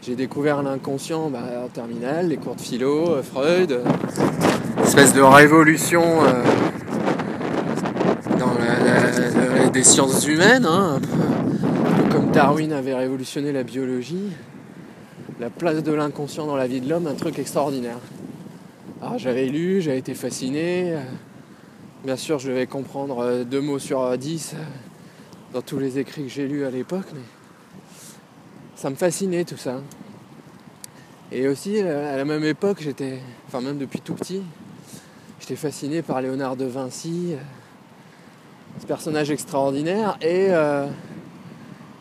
j'ai 0.00 0.16
découvert 0.16 0.62
l'inconscient 0.62 1.30
bah, 1.30 1.42
en 1.64 1.68
terminale, 1.68 2.28
les 2.28 2.36
cours 2.36 2.56
de 2.56 2.60
philo, 2.60 3.10
euh, 3.10 3.22
Freud, 3.22 3.80
une 4.76 4.82
espèce 4.82 5.12
de 5.12 5.20
révolution 5.20 6.02
euh, 6.24 6.42
dans 8.38 9.70
des 9.70 9.82
sciences 9.82 10.26
humaines, 10.26 10.66
hein, 10.66 10.96
un, 10.96 11.00
peu, 11.00 12.14
comme 12.14 12.30
Darwin 12.30 12.72
avait 12.72 12.94
révolutionné 12.94 13.52
la 13.52 13.62
biologie, 13.62 14.30
la 15.40 15.50
place 15.50 15.82
de 15.82 15.92
l'inconscient 15.92 16.46
dans 16.46 16.56
la 16.56 16.66
vie 16.66 16.80
de 16.80 16.88
l'homme, 16.88 17.06
un 17.06 17.14
truc 17.14 17.38
extraordinaire. 17.38 17.98
Alors 19.00 19.18
j'avais 19.18 19.46
lu, 19.46 19.80
j'avais 19.80 19.98
été 19.98 20.14
fasciné. 20.14 20.96
Bien 22.04 22.16
sûr, 22.16 22.40
je 22.40 22.48
devais 22.48 22.66
comprendre 22.66 23.44
deux 23.44 23.60
mots 23.60 23.78
sur 23.78 24.18
dix 24.18 24.56
dans 25.52 25.62
tous 25.62 25.78
les 25.78 26.00
écrits 26.00 26.24
que 26.24 26.28
j'ai 26.28 26.48
lus 26.48 26.64
à 26.64 26.70
l'époque, 26.70 27.06
mais 27.14 27.20
ça 28.74 28.90
me 28.90 28.96
fascinait 28.96 29.44
tout 29.44 29.56
ça. 29.56 29.80
Et 31.30 31.46
aussi, 31.46 31.78
à 31.78 32.16
la 32.16 32.24
même 32.24 32.42
époque, 32.42 32.78
j'étais, 32.80 33.20
enfin 33.46 33.60
même 33.60 33.78
depuis 33.78 34.00
tout 34.00 34.14
petit, 34.14 34.42
j'étais 35.38 35.54
fasciné 35.54 36.02
par 36.02 36.20
Léonard 36.20 36.56
de 36.56 36.64
Vinci, 36.64 37.34
ce 38.80 38.86
personnage 38.86 39.30
extraordinaire. 39.30 40.18
Et 40.20 40.48
euh, 40.50 40.88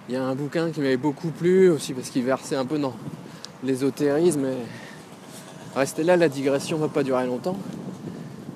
il 0.10 0.15
y 0.15 0.17
a 0.17 0.24
un 0.24 0.34
bouquin 0.34 0.72
qui 0.72 0.79
m'avait 0.79 0.98
beaucoup 0.98 1.29
plu 1.29 1.70
aussi 1.70 1.93
parce 1.93 2.10
qu'il 2.10 2.24
versait 2.24 2.55
un 2.55 2.65
peu 2.65 2.79
dans 2.79 2.96
l'ésotérisme. 3.63 4.48
Restez 5.75 6.03
là, 6.03 6.17
la 6.17 6.27
digression 6.27 6.77
ne 6.77 6.81
va 6.81 6.89
pas 6.89 7.03
durer 7.03 7.27
longtemps. 7.27 7.58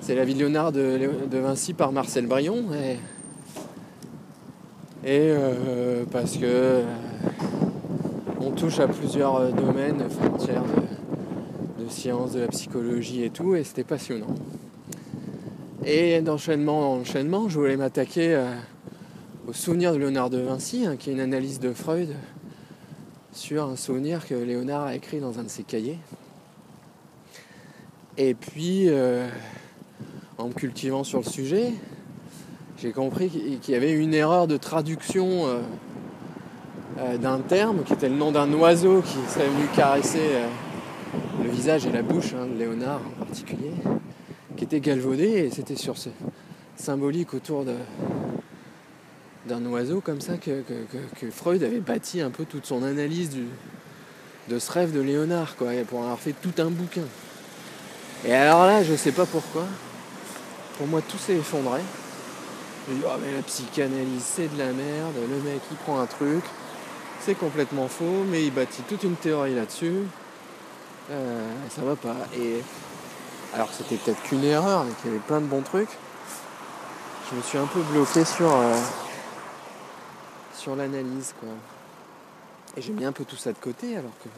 C'est 0.06 0.14
la 0.14 0.24
vie 0.24 0.34
de 0.34 0.38
Léonard 0.38 0.70
de, 0.70 1.10
Vinci 1.32 1.74
par 1.74 1.90
Marcel 1.90 2.28
Brion. 2.28 2.66
Et, 5.04 5.08
euh, 5.08 6.04
parce 6.12 6.36
que 6.36 6.82
on 8.40 8.52
touche 8.52 8.78
à 8.78 8.86
plusieurs 8.86 9.34
euh, 9.34 9.50
domaines, 9.50 10.08
frontières 10.08 10.62
de, 10.62 11.88
sciences, 11.88 12.34
de 12.34 12.38
la 12.42 12.46
psychologie 12.46 13.24
et 13.24 13.30
tout, 13.30 13.56
et 13.56 13.64
c'était 13.64 13.82
passionnant. 13.82 14.32
Et 15.84 16.20
d'enchaînement 16.20 16.92
en 16.92 17.00
enchaînement, 17.00 17.48
je 17.48 17.58
voulais 17.58 17.76
m'attaquer 17.76 18.32
euh, 18.32 18.54
au 19.48 19.52
souvenir 19.52 19.92
de 19.92 19.98
Léonard 19.98 20.30
de 20.30 20.38
Vinci, 20.38 20.86
hein, 20.86 20.94
qui 20.96 21.10
est 21.10 21.14
une 21.14 21.20
analyse 21.20 21.58
de 21.58 21.72
Freud 21.72 22.14
sur 23.32 23.64
un 23.64 23.74
souvenir 23.74 24.24
que 24.24 24.34
Léonard 24.34 24.84
a 24.84 24.94
écrit 24.94 25.18
dans 25.18 25.40
un 25.40 25.42
de 25.42 25.48
ses 25.48 25.64
cahiers. 25.64 25.98
Et 28.16 28.34
puis, 28.34 28.88
euh, 28.88 29.28
en 30.38 30.48
me 30.48 30.52
cultivant 30.52 31.04
sur 31.04 31.20
le 31.20 31.24
sujet, 31.24 31.72
j'ai 32.78 32.92
compris 32.92 33.30
qu'il 33.30 33.72
y 33.72 33.76
avait 33.76 33.92
une 33.92 34.12
erreur 34.12 34.46
de 34.46 34.56
traduction 34.56 35.46
euh, 36.98 37.18
d'un 37.18 37.40
terme 37.40 37.84
qui 37.84 37.92
était 37.92 38.08
le 38.08 38.16
nom 38.16 38.32
d'un 38.32 38.52
oiseau 38.52 39.02
qui 39.02 39.16
serait 39.32 39.48
venu 39.48 39.66
caresser 39.74 40.20
euh, 40.20 40.46
le 41.42 41.50
visage 41.50 41.86
et 41.86 41.92
la 41.92 42.02
bouche 42.02 42.34
hein, 42.34 42.46
de 42.46 42.58
Léonard 42.58 43.00
en 43.16 43.24
particulier, 43.24 43.72
qui 44.56 44.64
était 44.64 44.80
galvaudé 44.80 45.24
et 45.24 45.50
c'était 45.50 45.76
sur 45.76 45.98
ce 45.98 46.10
symbolique 46.76 47.34
autour 47.34 47.64
d'un 49.46 49.66
oiseau 49.66 50.00
comme 50.00 50.20
ça 50.20 50.34
que, 50.36 50.62
Freud 51.30 51.62
avait 51.62 51.80
bâti 51.80 52.20
un 52.20 52.30
peu 52.30 52.44
toute 52.44 52.66
son 52.66 52.82
analyse 52.82 53.30
de 54.48 54.58
ce 54.58 54.72
rêve 54.72 54.94
de 54.94 55.00
Léonard, 55.00 55.56
quoi, 55.56 55.72
pour 55.88 56.00
avoir 56.00 56.18
fait 56.18 56.34
tout 56.40 56.52
un 56.58 56.70
bouquin. 56.70 57.04
Et 58.24 58.32
alors 58.34 58.66
là, 58.66 58.82
je 58.82 58.94
sais 58.94 59.12
pas 59.12 59.26
pourquoi, 59.26 59.66
pour 60.76 60.86
moi 60.86 61.00
tout 61.02 61.18
s'est 61.18 61.36
effondré. 61.36 61.80
Me 62.88 62.94
dit, 62.94 63.02
oh 63.04 63.16
mais 63.20 63.32
la 63.32 63.42
psychanalyse 63.42 64.22
c'est 64.22 64.52
de 64.52 64.58
la 64.58 64.72
merde, 64.72 65.14
le 65.28 65.50
mec 65.50 65.60
il 65.70 65.76
prend 65.78 66.00
un 66.00 66.06
truc, 66.06 66.44
c'est 67.24 67.34
complètement 67.34 67.88
faux, 67.88 68.24
mais 68.28 68.44
il 68.44 68.52
bâtit 68.52 68.82
toute 68.82 69.02
une 69.02 69.16
théorie 69.16 69.54
là-dessus. 69.54 70.02
Euh, 71.10 71.52
ça 71.74 71.82
va 71.82 71.96
pas. 71.96 72.16
Et 72.36 72.62
alors 73.54 73.70
c'était 73.72 73.96
peut-être 73.96 74.22
qu'une 74.22 74.44
erreur, 74.44 74.84
mais 74.84 74.92
qu'il 75.00 75.10
y 75.10 75.14
avait 75.14 75.24
plein 75.24 75.40
de 75.40 75.46
bons 75.46 75.62
trucs. 75.62 75.90
Je 77.30 77.36
me 77.36 77.42
suis 77.42 77.58
un 77.58 77.66
peu 77.66 77.80
bloqué 77.82 78.24
sur, 78.24 78.54
euh, 78.54 78.78
sur 80.56 80.76
l'analyse, 80.76 81.34
quoi. 81.40 81.48
Et 82.76 82.82
j'ai 82.82 82.92
mis 82.92 83.04
un 83.04 83.12
peu 83.12 83.24
tout 83.24 83.36
ça 83.36 83.52
de 83.52 83.58
côté, 83.58 83.96
alors 83.96 84.12
que 84.22 84.28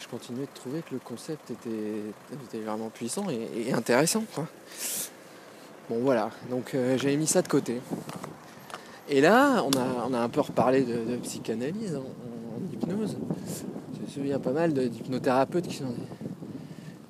je 0.00 0.08
continuais 0.08 0.46
de 0.46 0.58
trouver 0.58 0.80
que 0.80 0.94
le 0.94 1.00
concept 1.00 1.50
était, 1.50 2.60
vraiment 2.60 2.88
puissant 2.88 3.26
et, 3.28 3.72
intéressant, 3.74 4.24
quoi. 4.34 4.46
Bon 5.90 5.98
voilà, 6.04 6.30
donc 6.48 6.76
euh, 6.76 6.96
j'ai 6.98 7.16
mis 7.16 7.26
ça 7.26 7.42
de 7.42 7.48
côté. 7.48 7.80
Et 9.08 9.20
là, 9.20 9.64
on 9.64 10.14
a, 10.14 10.18
un 10.20 10.28
peu 10.28 10.40
reparlé 10.40 10.84
de, 10.84 11.16
psychanalyse 11.16 11.96
en, 11.96 12.72
hypnose. 12.72 13.16
Je 13.96 14.00
me 14.00 14.06
souviens 14.06 14.38
pas 14.38 14.52
mal 14.52 14.72
d'hypnothérapeutes 14.72 15.66
qui 15.66 15.78
sont 15.78 15.86
des 15.86 16.06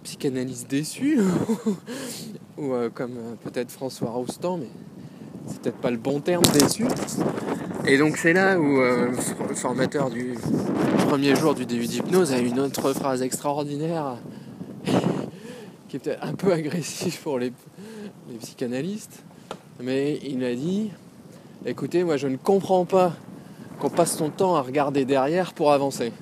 psychanalystes 0.03 0.71
déçus, 0.71 1.21
ou 2.57 2.73
euh, 2.73 2.89
comme 2.89 3.19
euh, 3.19 3.35
peut-être 3.45 3.71
François 3.71 4.13
Roustan, 4.13 4.57
mais 4.57 4.71
c'est 5.47 5.61
peut-être 5.61 5.77
pas 5.77 5.91
le 5.91 5.99
bon 5.99 6.21
terme 6.21 6.45
déçu. 6.55 6.87
Et 7.87 7.99
donc 7.99 8.17
c'est 8.17 8.33
là 8.33 8.59
où 8.59 8.79
le 8.79 9.55
formateur 9.57 10.09
du 10.09 10.39
premier 11.07 11.37
jour 11.37 11.55
du 11.55 11.67
début 11.67 11.87
d'hypnose 11.87 12.33
a 12.33 12.39
une 12.39 12.61
autre 12.61 12.95
phrase 12.95 13.21
extraordinaire 13.21 14.17
qui 15.91 15.97
est 15.97 16.01
peut-être 16.01 16.25
un 16.25 16.35
peu 16.35 16.53
agressive 16.53 17.21
pour 17.21 17.39
les 17.39 17.53
psychanalystes, 18.41 19.25
mais 19.83 20.19
il 20.23 20.45
a 20.45 20.55
dit 20.55 20.91
Écoutez, 21.67 22.05
moi 22.05 22.17
je 22.17 22.29
ne 22.29 22.37
comprends 22.37 22.85
pas 22.85 23.13
qu'on 23.81 23.91
passe 23.91 24.17
son 24.17 24.31
temps 24.31 24.55
à 24.55 24.63
regarder 24.63 25.05
derrière 25.05 25.53
pour 25.53 25.73
avancer. 25.73 26.13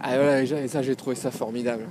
Ah 0.00 0.16
voilà, 0.16 0.42
et 0.42 0.68
ça 0.68 0.82
j'ai 0.82 0.94
trouvé 0.94 1.16
ça 1.16 1.30
formidable. 1.30 1.88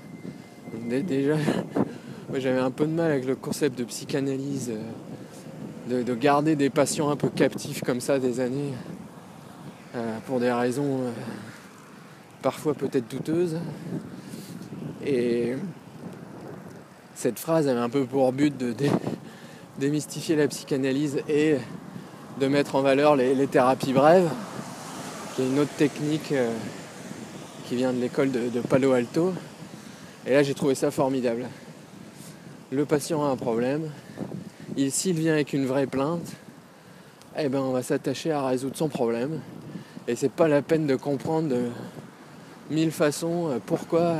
Déjà, 0.87 1.35
j'avais 2.33 2.59
un 2.59 2.71
peu 2.71 2.85
de 2.85 2.91
mal 2.91 3.11
avec 3.11 3.25
le 3.25 3.35
concept 3.35 3.77
de 3.77 3.83
psychanalyse, 3.83 4.71
euh, 5.91 6.03
de, 6.03 6.15
garder 6.15 6.55
des 6.55 6.69
patients 6.69 7.09
un 7.09 7.15
peu 7.15 7.29
captifs 7.29 7.81
comme 7.83 7.99
ça 7.99 8.17
des 8.17 8.39
années, 8.39 8.73
euh, 9.95 10.17
pour 10.25 10.39
des 10.39 10.51
raisons 10.51 11.01
euh, 11.01 11.11
parfois 12.41 12.73
peut-être 12.73 13.09
douteuses. 13.09 13.57
Et 15.05 15.53
cette 17.15 17.39
phrase 17.39 17.67
avait 17.67 17.79
un 17.79 17.89
peu 17.89 18.05
pour 18.05 18.31
but 18.33 18.55
de 18.55 18.75
démystifier 19.79 20.35
la 20.35 20.47
psychanalyse 20.47 21.21
et 21.27 21.55
de 22.39 22.47
mettre 22.47 22.75
en 22.75 22.81
valeur 22.81 23.15
les, 23.15 23.47
thérapies 23.47 23.93
brèves, 23.93 24.29
qui 25.35 25.41
est 25.41 25.47
une 25.47 25.59
autre 25.59 25.73
technique 25.77 26.31
euh, 26.33 26.51
qui 27.65 27.75
vient 27.75 27.93
de 27.93 27.99
l'école 27.99 28.31
de, 28.31 28.61
Palo 28.61 28.91
Alto. 28.91 29.33
Et 30.27 30.33
là, 30.33 30.43
j'ai 30.43 30.53
trouvé 30.53 30.75
ça 30.75 30.91
formidable. 30.91 31.47
Le 32.71 32.85
patient 32.85 33.23
a 33.23 33.29
un 33.29 33.37
problème, 33.37 33.89
s'il 34.89 35.17
vient 35.17 35.33
avec 35.33 35.53
une 35.53 35.65
vraie 35.65 35.87
plainte, 35.87 36.33
eh 37.37 37.47
ben 37.47 37.59
on 37.59 37.71
va 37.71 37.83
s'attacher 37.83 38.31
à 38.31 38.45
résoudre 38.45 38.75
son 38.75 38.89
problème. 38.89 39.39
Et 40.07 40.15
c'est 40.15 40.31
pas 40.31 40.47
la 40.47 40.61
peine 40.61 40.87
de 40.87 40.95
comprendre 40.95 41.49
de 41.49 41.69
mille 42.69 42.91
façons 42.91 43.49
euh, 43.49 43.57
pourquoi 43.65 44.17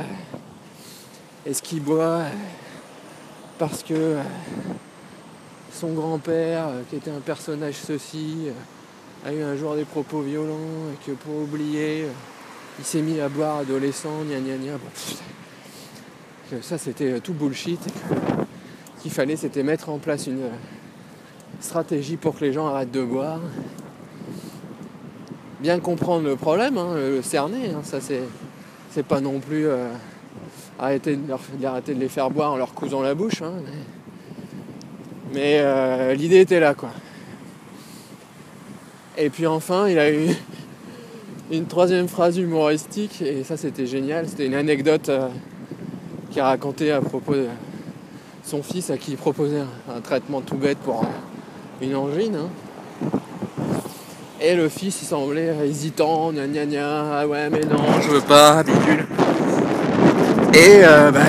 est-ce 1.44 1.62
qu'il 1.62 1.82
boit 1.82 2.22
parce 3.58 3.82
que 3.82 3.94
euh, 3.94 4.22
son 5.72 5.92
grand-père, 5.92 6.68
euh, 6.68 6.82
qui 6.88 6.96
était 6.96 7.10
un 7.10 7.20
personnage 7.20 7.74
ceci, 7.74 8.48
a 9.24 9.32
eu 9.32 9.42
un 9.42 9.56
jour 9.56 9.74
des 9.74 9.84
propos 9.84 10.20
violents 10.20 10.54
et 10.92 11.06
que 11.06 11.12
pour 11.12 11.42
oublier, 11.42 12.06
il 12.78 12.84
s'est 12.84 13.02
mis 13.02 13.20
à 13.20 13.28
boire 13.28 13.58
adolescent, 13.58 14.24
gna 14.24 14.38
gna 14.38 14.56
gna. 14.56 14.78
ça 16.62 16.78
c'était 16.78 17.20
tout 17.20 17.32
bullshit. 17.32 17.80
Qu'il 19.00 19.10
fallait 19.10 19.36
c'était 19.36 19.62
mettre 19.62 19.88
en 19.88 19.98
place 19.98 20.26
une 20.26 20.50
stratégie 21.60 22.16
pour 22.16 22.36
que 22.36 22.44
les 22.44 22.52
gens 22.52 22.66
arrêtent 22.66 22.92
de 22.92 23.02
boire. 23.02 23.40
Bien 25.60 25.80
comprendre 25.80 26.28
le 26.28 26.36
problème, 26.36 26.76
hein, 26.76 26.94
le 26.94 27.22
cerner, 27.22 27.70
hein, 27.70 27.80
ça 27.82 28.00
c'est, 28.00 28.22
c'est 28.90 29.06
pas 29.06 29.20
non 29.20 29.40
plus 29.40 29.66
euh, 29.66 29.88
arrêter, 30.78 31.16
de 31.16 31.28
leur, 31.28 31.40
de 31.82 31.92
les 31.92 32.08
faire 32.08 32.30
boire 32.30 32.52
en 32.52 32.56
leur 32.56 32.74
cousant 32.74 33.02
la 33.02 33.14
bouche. 33.14 33.42
Hein, 33.42 33.52
mais, 35.32 35.58
euh, 35.60 36.14
l'idée 36.14 36.40
était 36.40 36.60
là 36.60 36.74
quoi. 36.74 36.90
Et 39.18 39.30
puis 39.30 39.46
enfin, 39.46 39.88
il 39.88 39.98
a 39.98 40.12
eu 40.12 40.28
une 41.50 41.66
troisième 41.66 42.08
phrase 42.08 42.36
humoristique, 42.38 43.22
et 43.22 43.44
ça 43.44 43.56
c'était 43.56 43.86
génial. 43.86 44.28
C'était 44.28 44.46
une 44.46 44.54
anecdote 44.54 45.08
euh, 45.08 45.28
qu'il 46.30 46.40
a 46.40 46.46
racontée 46.46 46.92
à 46.92 47.00
propos 47.00 47.34
de 47.34 47.46
son 48.44 48.62
fils 48.62 48.90
à 48.90 48.98
qui 48.98 49.12
il 49.12 49.16
proposait 49.16 49.62
un, 49.94 50.00
traitement 50.00 50.40
tout 50.40 50.56
bête 50.56 50.78
pour 50.78 51.04
une 51.80 51.96
angine. 51.96 52.36
Hein. 52.36 53.10
Et 54.40 54.54
le 54.54 54.68
fils 54.68 55.00
il 55.02 55.06
semblait 55.06 55.54
hésitant, 55.64 56.30
gna 56.32 56.46
gna 56.46 56.66
gna, 56.66 57.20
ah 57.20 57.26
ouais 57.26 57.48
mais 57.48 57.60
non, 57.60 57.82
je 58.02 58.10
veux 58.10 58.20
pas, 58.20 58.62
bidule. 58.62 59.06
Et 60.56 60.82
euh, 60.82 61.10
bah, 61.10 61.20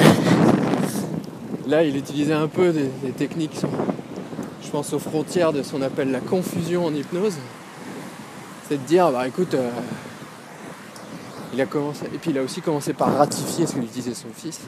là 1.67 1.83
il 1.83 1.97
utilisait 1.97 2.31
un 2.31 2.47
peu 2.47 2.71
des, 2.71 3.11
techniques 3.11 3.51
qui 3.51 3.57
sont, 3.57 3.69
je 4.63 4.69
pense, 4.69 4.93
aux 4.93 4.99
frontières 4.99 5.51
de 5.51 5.63
ce 5.63 5.73
qu'on 5.73 5.81
appelle 5.81 6.11
la 6.11 6.21
confusion 6.21 6.85
en 6.85 6.93
hypnose. 6.93 7.35
C'est 8.69 8.81
de 8.81 8.87
dire, 8.87 9.11
bah 9.11 9.27
écoute, 9.27 9.53
euh, 9.53 9.69
il 11.53 11.59
a 11.59 11.65
commencé, 11.65 12.05
et 12.05 12.17
puis 12.17 12.31
il 12.31 12.37
a 12.37 12.41
aussi 12.41 12.61
commencé 12.61 12.93
par 12.93 13.17
ratifier 13.17 13.67
ce 13.67 13.73
que 13.73 13.79
lui 13.79 13.87
disait 13.87 14.13
son 14.13 14.29
fils, 14.33 14.61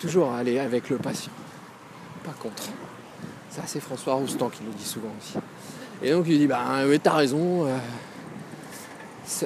toujours 0.00 0.32
aller 0.32 0.58
avec 0.58 0.88
le 0.88 0.96
patient, 0.96 1.32
pas 2.24 2.32
contre. 2.40 2.62
Ça, 3.50 3.64
c'est 3.66 3.80
François 3.80 4.14
Roustan 4.14 4.48
qui 4.48 4.62
le 4.64 4.70
dit 4.70 4.86
souvent 4.86 5.12
aussi. 5.20 5.36
Et 6.02 6.10
donc, 6.10 6.24
il 6.26 6.38
dit 6.38 6.46
Bah 6.46 6.64
oui, 6.88 6.98
t'as 7.00 7.16
raison. 7.16 7.66
Euh, 7.66 7.76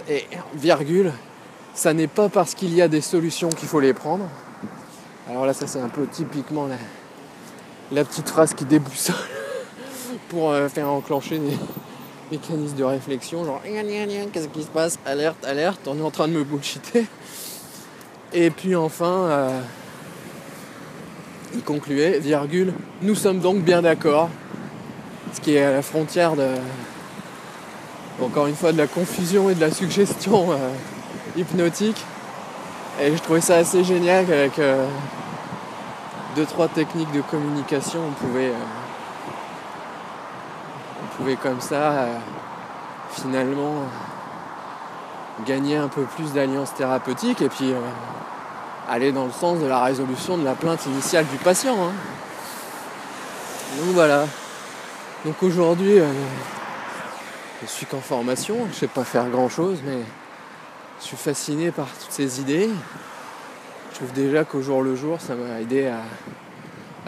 et 0.09 0.26
virgule, 0.54 1.12
ça 1.78 1.94
n'est 1.94 2.08
pas 2.08 2.28
parce 2.28 2.56
qu'il 2.56 2.75
y 2.75 2.82
a 2.82 2.88
des 2.88 3.00
solutions 3.00 3.50
qu'il 3.50 3.68
faut 3.68 3.78
les 3.78 3.94
prendre. 3.94 4.25
Alors 5.30 5.47
là, 5.47 5.54
ça, 5.54 5.68
c'est 5.68 5.78
un 5.78 5.88
peu 5.88 6.08
typiquement 6.08 6.66
la, 7.92 8.04
petite 8.04 8.28
phrase 8.28 8.52
qui 8.52 8.64
déboussole 8.64 9.14
pour 10.28 10.50
euh, 10.50 10.68
faire 10.68 10.88
enclencher 10.88 11.38
des 11.38 11.56
mécanismes 12.32 12.75
de 12.75 12.82
réflexion. 12.82 13.44
Genre, 13.44 13.62
qu'est-ce 13.62 14.49
qui 14.49 14.64
se 14.64 14.68
passe? 14.68 14.99
Alerte, 15.06 15.44
alerte, 15.44 15.87
on 15.87 15.97
est 15.97 16.02
en 16.02 16.11
train 16.11 16.26
de 16.26 16.32
me 16.32 16.42
bullshiter. 16.42 17.06
Et 18.32 18.50
puis 18.50 18.75
enfin. 18.75 19.26
Euh, 19.28 19.61
il 21.54 21.62
concluait, 21.62 22.18
virgule, 22.18 22.75
nous 23.02 23.14
sommes 23.14 23.38
donc 23.38 23.62
bien 23.62 23.82
d'accord, 23.82 24.28
ce 25.32 25.40
qui 25.40 25.54
est 25.54 25.62
à 25.62 25.73
la 25.73 25.82
frontière 25.82 26.37
de, 26.37 26.47
encore 28.20 28.49
une 28.49 28.54
fois, 28.56 28.73
de 28.73 28.78
la 28.78 28.87
confusion 28.87 29.49
et 29.49 29.54
de 29.54 29.60
la 29.60 29.71
suggestion 29.71 30.52
euh, 30.52 30.56
hypnotique. 31.39 32.05
Et 33.01 33.17
je 33.17 33.23
trouvais 33.23 33.41
ça 33.41 33.57
assez 33.57 33.85
génial 33.85 34.27
qu'avec 34.27 34.59
euh, 34.59 34.87
deux, 36.37 36.47
trois 36.47 36.69
techniques 36.69 37.13
de 37.13 37.21
communication, 37.21 38.01
on 38.09 38.13
pouvait, 38.13 38.49
euh, 38.49 38.65
on 41.03 41.17
pouvait 41.17 41.37
comme 41.37 41.61
ça, 41.61 42.07
finalement, 43.11 43.75
gagner 45.47 45.77
un 45.77 45.89
peu 45.89 46.03
plus 46.03 46.33
d'alliance 46.33 46.75
thérapeutique 46.75 47.41
et 47.43 47.49
puis 47.49 47.73
aller 48.89 49.13
dans 49.13 49.27
le 49.27 49.33
sens 49.33 49.61
de 49.61 49.67
la 49.67 49.81
résolution 49.81 50.39
de 50.39 50.45
la 50.45 50.55
plainte 50.55 50.87
initiale 50.87 51.27
du 51.27 51.37
patient. 51.37 51.75
Hein. 51.75 51.93
Donc 53.77 53.95
voilà. 53.95 54.27
Donc 55.25 55.43
aujourd'hui, 55.43 55.99
euh, 55.99 56.07
je 57.63 57.67
suis 57.67 57.87
qu'en 57.87 58.01
formation, 58.01 58.57
je 58.73 58.79
sais 58.79 58.87
pas 58.87 59.05
faire 59.05 59.29
grand 59.29 59.49
chose, 59.49 59.79
mais 59.85 59.99
je 61.00 61.06
suis 61.06 61.17
fasciné 61.17 61.71
par 61.71 61.87
toutes 61.87 62.13
ces 62.13 62.41
idées. 62.41 62.69
Je 63.91 63.97
trouve 63.97 64.13
déjà 64.13 64.45
qu'au 64.45 64.63
jour 64.63 64.82
le 64.82 64.97
jour, 64.97 65.21
ça 65.21 65.34
m'a 65.34 65.61
aidé 65.61 65.87
à, 65.87 66.02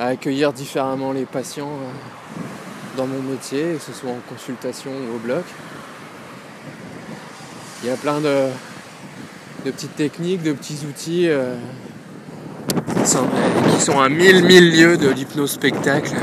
accueillir 0.04 0.52
différemment 0.52 1.12
les 1.12 1.26
patients 1.26 1.68
euh, 1.68 2.96
dans 2.96 3.06
mon 3.06 3.20
métier, 3.20 3.74
que 3.74 3.82
ce 3.82 3.92
soit 3.92 4.10
en 4.10 4.20
consultation 4.28 4.90
ou 4.90 5.16
au 5.16 5.18
bloc. 5.18 5.44
Il 7.82 7.88
y 7.88 7.92
a 7.92 7.96
plein 7.96 8.20
de, 8.20 8.48
petites 9.64 9.96
techniques, 9.96 10.42
de 10.42 10.52
petits 10.52 10.86
outils 10.88 11.28
euh, 11.28 11.54
qui, 13.02 13.10
sont, 13.80 14.00
à 14.00 14.08
mille, 14.08 14.44
mille 14.44 14.70
lieues 14.70 14.96
de 14.96 15.08
l'hypnospectacle, 15.08 16.14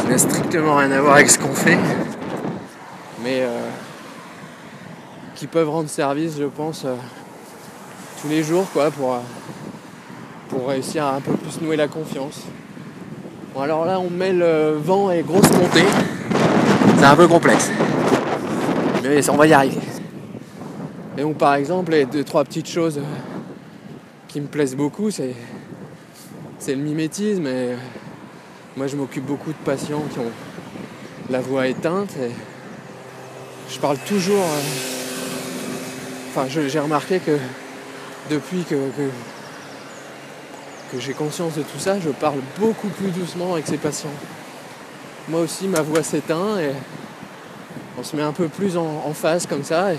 qui 0.00 0.06
n'a 0.06 0.18
strictement 0.18 0.76
rien 0.76 0.90
à 0.92 1.00
voir 1.00 1.14
avec 1.14 1.30
ce 1.30 1.38
qu'on 1.38 1.54
fait, 1.54 1.78
mais 3.22 3.40
euh, 3.42 3.67
qui 5.38 5.46
peuvent 5.46 5.70
rendre 5.70 5.88
service, 5.88 6.32
je 6.36 6.46
pense, 6.46 6.84
euh, 6.84 6.96
tous 8.20 8.28
les 8.28 8.42
jours, 8.42 8.66
quoi, 8.72 8.90
pour, 8.90 9.18
pour 10.48 10.66
réussir 10.66 11.04
à 11.04 11.14
un 11.14 11.20
peu 11.20 11.32
plus 11.34 11.60
nouer 11.60 11.76
la 11.76 11.86
confiance. 11.86 12.40
Bon, 13.54 13.60
alors 13.60 13.84
là, 13.84 14.00
on 14.00 14.10
met 14.10 14.32
le 14.32 14.72
vent 14.72 15.12
et 15.12 15.22
grosse 15.22 15.48
montée. 15.52 15.84
C'est 16.98 17.04
un 17.04 17.14
peu 17.14 17.28
complexe. 17.28 17.70
Mais 19.04 19.30
on 19.30 19.36
va 19.36 19.46
y 19.46 19.52
arriver. 19.52 19.78
Et 21.16 21.20
donc 21.22 21.38
par 21.38 21.54
exemple, 21.54 21.92
les 21.92 22.04
deux, 22.04 22.24
trois 22.24 22.42
petites 22.42 22.68
choses 22.68 23.00
qui 24.26 24.40
me 24.40 24.48
plaisent 24.48 24.74
beaucoup, 24.74 25.12
c'est, 25.12 25.36
c'est 26.58 26.74
le 26.74 26.82
mimétisme. 26.82 27.46
Et 27.46 27.76
moi 28.76 28.88
je 28.88 28.96
m'occupe 28.96 29.24
beaucoup 29.24 29.50
de 29.50 29.64
patients 29.64 30.02
qui 30.12 30.18
ont 30.18 30.32
la 31.30 31.40
voix 31.40 31.68
éteinte. 31.68 32.10
Et 32.20 32.32
je 33.72 33.78
parle 33.78 33.98
toujours. 33.98 34.42
Euh, 34.42 34.97
enfin, 36.28 36.46
j'ai 36.48 36.80
remarqué 36.80 37.20
que 37.20 37.38
depuis 38.30 38.64
que, 38.64 38.74
que, 40.90 40.98
j'ai 40.98 41.12
conscience 41.12 41.54
de 41.54 41.62
tout 41.62 41.78
ça, 41.78 41.98
je 42.00 42.10
parle 42.10 42.40
beaucoup 42.58 42.88
plus 42.88 43.10
doucement 43.10 43.54
avec 43.54 43.66
ces 43.66 43.78
patients. 43.78 44.14
Moi 45.28 45.40
aussi, 45.40 45.68
ma 45.68 45.82
voix 45.82 46.02
s'éteint 46.02 46.58
et 46.58 46.72
on 47.98 48.02
se 48.02 48.16
met 48.16 48.22
un 48.22 48.32
peu 48.32 48.48
plus 48.48 48.76
en, 48.76 49.02
en 49.06 49.12
face 49.12 49.46
comme 49.46 49.64
ça. 49.64 49.92
Et, 49.92 49.98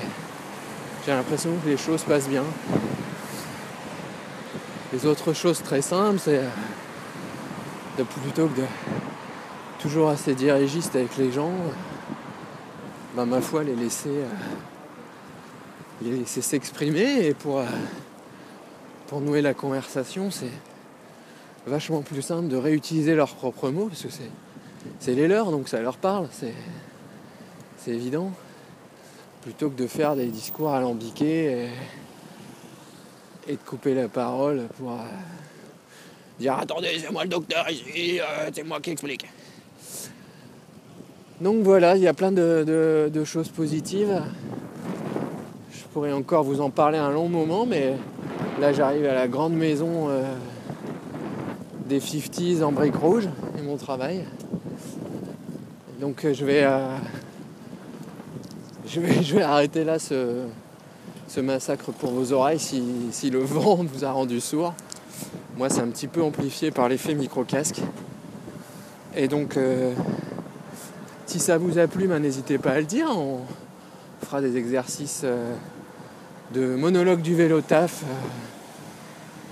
j'ai 1.05 1.15
l'impression 1.15 1.51
que 1.63 1.69
les 1.69 1.77
choses 1.77 2.03
passent 2.03 2.27
bien. 2.27 2.43
Les 4.91 5.05
autres 5.05 5.33
choses 5.33 5.61
très 5.63 5.81
simples, 5.81 6.19
c'est 6.23 6.41
de 7.97 8.03
plutôt 8.03 8.47
que 8.47 8.61
de 8.61 8.65
toujours 9.79 10.09
assez 10.09 10.35
dirigiste 10.35 10.95
avec 10.95 11.15
les 11.17 11.31
gens, 11.31 11.51
bah, 13.15 13.25
ma 13.25 13.39
foi 13.41 13.63
les 13.63 13.75
laisser 13.75 14.09
euh, 14.09 14.27
les 16.01 16.11
laisser 16.17 16.41
s'exprimer 16.41 17.25
et 17.25 17.33
pour, 17.33 17.59
euh, 17.59 17.65
pour 19.07 19.21
nouer 19.21 19.41
la 19.41 19.53
conversation 19.53 20.31
c'est 20.31 20.51
vachement 21.67 22.01
plus 22.01 22.21
simple 22.21 22.47
de 22.47 22.57
réutiliser 22.57 23.15
leurs 23.15 23.35
propres 23.35 23.69
mots 23.69 23.87
parce 23.87 24.03
que 24.03 24.09
c'est 24.99 25.13
les 25.13 25.27
leurs 25.27 25.51
donc 25.51 25.67
ça 25.67 25.81
leur 25.81 25.97
parle, 25.97 26.27
c'est 26.31 26.53
évident 27.91 28.31
plutôt 29.41 29.69
que 29.69 29.81
de 29.81 29.87
faire 29.87 30.15
des 30.15 30.27
discours 30.27 30.73
alambiqués 30.73 31.69
et, 33.47 33.53
de 33.53 33.57
couper 33.57 33.95
la 33.95 34.07
parole 34.07 34.67
pour 34.77 34.91
euh, 34.91 35.03
dire 36.39 36.57
attendez 36.57 36.99
c'est 36.99 37.11
moi 37.11 37.23
le 37.23 37.29
docteur 37.29 37.69
ici, 37.69 38.19
euh, 38.19 38.49
c'est 38.53 38.63
moi 38.63 38.79
qui 38.79 38.91
explique. 38.91 39.25
Donc 41.41 41.63
voilà, 41.63 41.95
il 41.95 42.03
y 42.03 42.07
a 42.07 42.13
plein 42.13 42.31
de, 42.33 43.23
choses 43.23 43.49
positives. 43.49 44.21
Je 45.89 45.93
pourrais 45.95 46.13
encore 46.13 46.43
vous 46.43 46.61
en 46.61 46.69
parler 46.69 46.99
un 46.99 47.09
long 47.09 47.27
moment, 47.29 47.65
mais 47.65 47.95
là 48.61 48.71
j'arrive 48.71 49.07
à 49.07 49.15
la 49.15 49.27
grande 49.27 49.53
maison 49.53 50.07
euh, 50.09 50.21
des 51.87 51.99
50s 51.99 52.61
en 52.63 52.71
briques 52.71 52.95
rouges 52.95 53.27
et 53.57 53.63
mon 53.63 53.75
travail. 53.75 54.23
Donc 55.99 56.27
je 56.31 56.45
vais 56.45 56.63
je 58.85 58.99
vais, 58.99 59.41
arrêter 59.41 59.83
là 59.83 59.97
ce, 59.97 60.45
massacre 61.41 61.91
pour 61.91 62.11
vos 62.11 62.33
oreilles 62.33 62.59
si, 62.59 63.29
le 63.31 63.39
vent 63.39 63.77
vous 63.83 64.05
a 64.05 64.11
rendu 64.11 64.39
sourd. 64.39 64.75
Moi, 65.57 65.71
c'est 65.71 65.81
un 65.81 65.87
petit 65.87 66.07
peu 66.07 66.21
amplifié 66.21 66.69
par 66.69 66.87
l'effet 66.87 67.15
micro-casque. 67.15 67.81
Et 69.15 69.27
donc, 69.27 69.57
euh, 69.57 69.91
Si 71.25 71.39
ça 71.39 71.57
vous 71.57 71.79
a 71.79 71.87
plu, 71.87 72.07
ben, 72.07 72.19
n'hésitez 72.19 72.59
pas 72.59 72.73
à 72.73 72.79
le 72.79 72.85
dire. 72.85 73.09
On 73.09 73.39
fera 74.23 74.39
des 74.39 74.55
exercices 74.55 75.21
euh, 75.23 75.55
de 76.53 76.75
monologue 76.75 77.21
du 77.21 77.35
vélo 77.35 77.61
taf. 77.61 78.03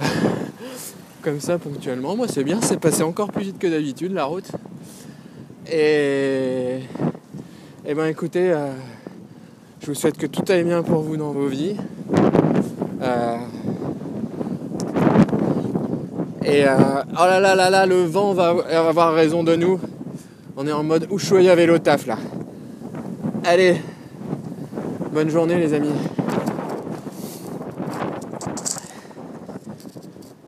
euh, 0.02 0.06
comme 1.22 1.40
ça 1.40 1.58
ponctuellement. 1.58 2.16
Moi 2.16 2.28
c'est 2.28 2.44
bien, 2.44 2.60
c'est 2.62 2.80
passé 2.80 3.04
encore 3.04 3.32
plus 3.32 3.46
vite 3.46 3.60
que 3.60 3.68
d'habitude 3.68 4.14
la 4.14 4.26
route. 4.26 4.52
Et, 5.72 6.80
et 7.86 7.94
ben 7.94 8.06
écoutez, 8.08 8.52
euh, 8.52 8.72
je 9.82 9.88
vous 9.88 9.96
souhaite 9.96 10.18
que 10.18 10.26
tout 10.26 10.44
aille 10.50 10.64
bien 10.64 10.82
pour 10.82 11.02
vous 11.02 11.18
dans 11.18 11.32
vos 11.32 11.48
vies. 11.48 11.76
Euh, 13.02 13.38
et 16.46 16.64
oh 16.66 17.26
là 17.26 17.40
là 17.40 17.56
là 17.56 17.70
là, 17.70 17.86
le 17.86 18.04
vent 18.04 18.34
va 18.34 18.56
avoir 18.72 19.14
raison 19.14 19.44
de 19.44 19.56
nous. 19.56 19.80
On 20.56 20.66
est 20.66 20.72
en 20.72 20.84
mode 20.84 21.08
Ushuaïa 21.12 21.54
vélo 21.56 21.78
taf 21.78 22.08
là. 22.08 22.18
Allez, 23.44 23.76
bonne 25.14 25.30
journée 25.30 25.58
les 25.58 25.74
amis. 25.74 25.92